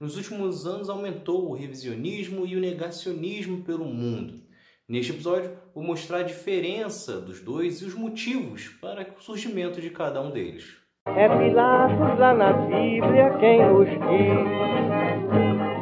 [0.00, 4.44] nos últimos anos aumentou o revisionismo e o negacionismo pelo mundo.
[4.88, 9.90] Neste episódio, vou mostrar a diferença dos dois e os motivos para o surgimento de
[9.90, 10.76] cada um deles.
[11.06, 14.46] É Pilatos lá na Bíblia quem nos diz,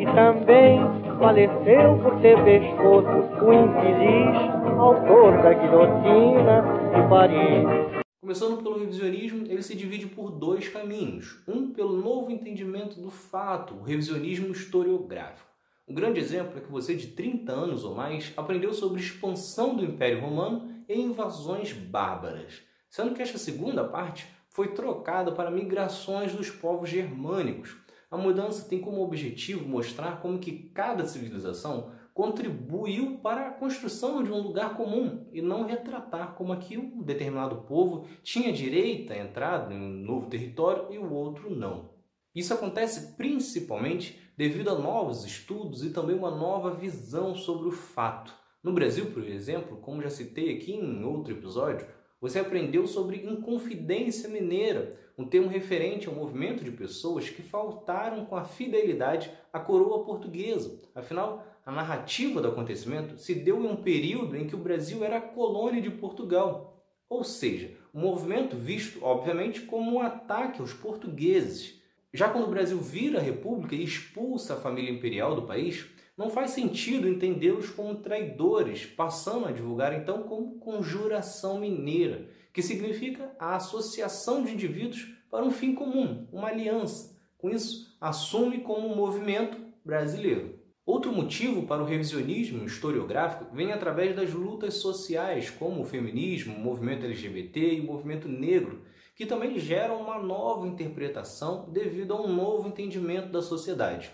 [0.00, 0.80] e também
[1.18, 3.08] faleceu por ter pescoço
[3.44, 6.62] o infeliz autor da guilhotina
[6.94, 8.01] de Paris.
[8.32, 11.42] Começando pelo revisionismo, ele se divide por dois caminhos.
[11.46, 15.50] Um pelo novo entendimento do fato, o revisionismo historiográfico.
[15.86, 19.84] Um grande exemplo é que você de 30 anos ou mais aprendeu sobre expansão do
[19.84, 26.48] Império Romano e invasões bárbaras, sendo que esta segunda parte foi trocada para migrações dos
[26.48, 27.76] povos germânicos.
[28.10, 34.30] A mudança tem como objetivo mostrar como que cada civilização contribuiu para a construção de
[34.30, 39.72] um lugar comum e não retratar como aqui um determinado povo tinha direito à entrada
[39.72, 41.90] em um novo território e o outro não.
[42.34, 48.34] Isso acontece principalmente devido a novos estudos e também uma nova visão sobre o fato.
[48.62, 51.86] No Brasil, por exemplo, como já citei aqui em outro episódio,
[52.22, 58.36] você aprendeu sobre Inconfidência Mineira, um termo referente ao movimento de pessoas que faltaram com
[58.36, 60.80] a fidelidade à coroa portuguesa.
[60.94, 65.20] Afinal, a narrativa do acontecimento se deu em um período em que o Brasil era
[65.20, 71.82] colônia de Portugal, ou seja, um movimento visto, obviamente, como um ataque aos portugueses.
[72.14, 76.50] Já quando o Brasil vira república e expulsa a família imperial do país, não faz
[76.50, 84.44] sentido entendê-los como traidores, passando a divulgar então como conjuração mineira, que significa a associação
[84.44, 87.18] de indivíduos para um fim comum, uma aliança.
[87.38, 90.60] Com isso, assume como um movimento brasileiro.
[90.84, 96.60] Outro motivo para o revisionismo historiográfico vem através das lutas sociais, como o feminismo, o
[96.60, 98.82] movimento LGBT e o movimento negro,
[99.14, 104.10] que também geram uma nova interpretação devido a um novo entendimento da sociedade.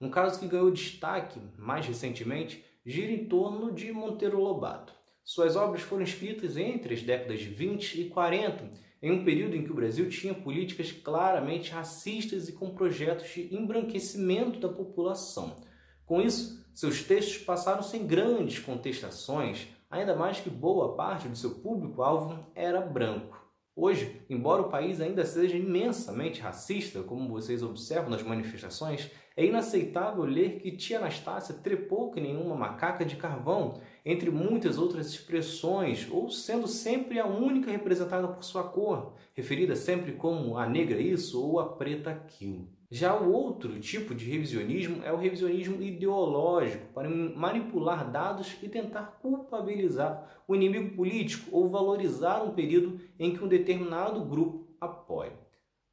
[0.00, 4.92] Um caso que ganhou destaque mais recentemente gira em torno de Monteiro Lobato.
[5.24, 8.70] Suas obras foram escritas entre as décadas de 20 e 40,
[9.02, 13.54] em um período em que o Brasil tinha políticas claramente racistas e com projetos de
[13.54, 15.56] embranquecimento da população.
[16.04, 21.56] Com isso, seus textos passaram sem grandes contestações, ainda mais que boa parte do seu
[21.56, 23.44] público-alvo era branco.
[23.74, 30.24] Hoje, embora o país ainda seja imensamente racista, como vocês observam nas manifestações, é inaceitável
[30.24, 36.30] ler que tia Anastácia trepou que nenhuma macaca de carvão, entre muitas outras expressões, ou
[36.30, 41.60] sendo sempre a única representada por sua cor, referida sempre como a negra isso ou
[41.60, 42.66] a preta aquilo.
[42.90, 49.18] Já o outro tipo de revisionismo é o revisionismo ideológico, para manipular dados e tentar
[49.20, 55.45] culpabilizar o inimigo político ou valorizar um período em que um determinado grupo apoia.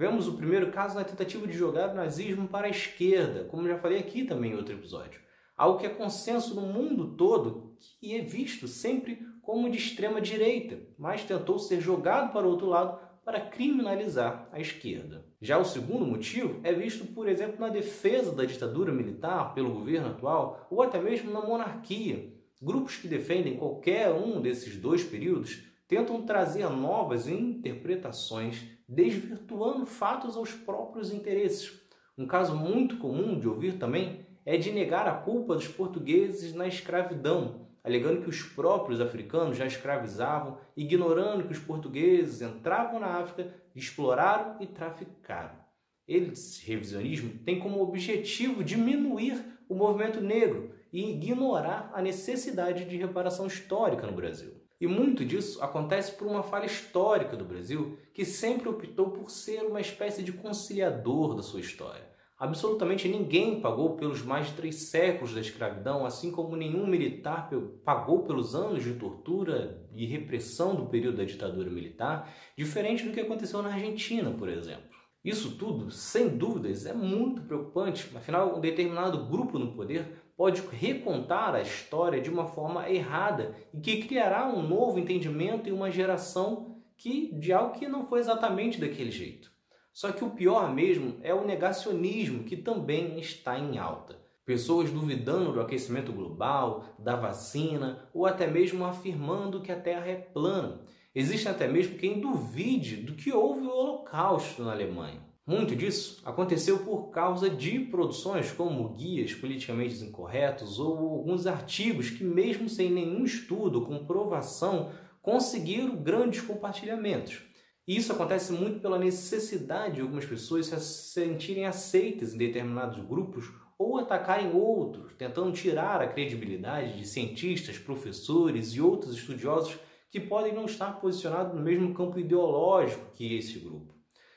[0.00, 3.76] Vemos o primeiro caso na tentativa de jogar o nazismo para a esquerda, como já
[3.76, 5.20] falei aqui também em outro episódio.
[5.54, 10.78] Algo que é consenso no mundo todo, que é visto sempre como de extrema direita,
[10.98, 15.26] mas tentou ser jogado para o outro lado para criminalizar a esquerda.
[15.38, 20.08] Já o segundo motivo é visto, por exemplo, na defesa da ditadura militar pelo governo
[20.08, 22.32] atual ou até mesmo na monarquia.
[22.62, 30.52] Grupos que defendem qualquer um desses dois períodos tentam trazer novas interpretações, desvirtuando fatos aos
[30.52, 31.82] próprios interesses.
[32.16, 36.68] Um caso muito comum de ouvir também é de negar a culpa dos portugueses na
[36.68, 43.52] escravidão, alegando que os próprios africanos já escravizavam, ignorando que os portugueses entravam na África,
[43.74, 45.58] exploraram e traficaram.
[46.06, 53.48] Esse revisionismo tem como objetivo diminuir o movimento negro e ignorar a necessidade de reparação
[53.48, 54.60] histórica no Brasil.
[54.80, 59.62] E muito disso acontece por uma falha histórica do Brasil, que sempre optou por ser
[59.62, 62.08] uma espécie de conciliador da sua história.
[62.38, 67.50] Absolutamente ninguém pagou pelos mais de três séculos da escravidão, assim como nenhum militar
[67.84, 73.20] pagou pelos anos de tortura e repressão do período da ditadura militar, diferente do que
[73.20, 74.88] aconteceu na Argentina, por exemplo.
[75.22, 81.54] Isso tudo, sem dúvidas, é muito preocupante, afinal, um determinado grupo no poder pode recontar
[81.54, 86.80] a história de uma forma errada e que criará um novo entendimento em uma geração
[86.96, 89.52] que de algo que não foi exatamente daquele jeito.
[89.92, 94.18] Só que o pior mesmo é o negacionismo, que também está em alta.
[94.46, 100.16] Pessoas duvidando do aquecimento global, da vacina ou até mesmo afirmando que a Terra é
[100.16, 100.80] plana.
[101.14, 105.29] Existe até mesmo quem duvide do que houve o Holocausto na Alemanha.
[105.46, 112.22] Muito disso aconteceu por causa de produções como guias politicamente incorretos ou alguns artigos que,
[112.22, 114.92] mesmo sem nenhum estudo comprovação,
[115.22, 117.42] conseguiram grandes compartilhamentos.
[117.88, 123.50] E isso acontece muito pela necessidade de algumas pessoas se sentirem aceitas em determinados grupos
[123.76, 129.78] ou atacarem outros, tentando tirar a credibilidade de cientistas, professores e outros estudiosos
[130.10, 133.94] que podem não estar posicionados no mesmo campo ideológico que esse grupo.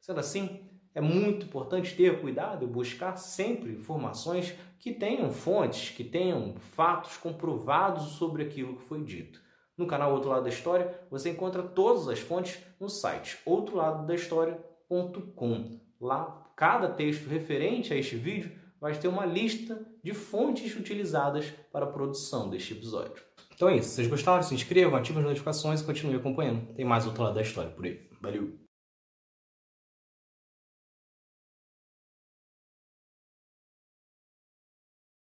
[0.00, 0.65] Sendo assim,
[0.96, 8.12] é muito importante ter cuidado buscar sempre informações que tenham fontes, que tenham fatos comprovados
[8.12, 9.38] sobre aquilo que foi dito.
[9.76, 15.80] No canal Outro Lado da História, você encontra todas as fontes no site outroladodahistoria.com.
[16.00, 21.84] Lá, cada texto referente a este vídeo vai ter uma lista de fontes utilizadas para
[21.84, 23.22] a produção deste episódio.
[23.54, 23.90] Então é isso.
[23.90, 26.72] Se vocês gostaram, se inscrevam, ativem as notificações e continuem acompanhando.
[26.72, 28.08] Tem mais Outro Lado da História por aí.
[28.22, 28.65] Valeu!